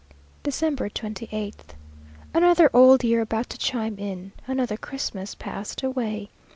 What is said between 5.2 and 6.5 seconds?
past away!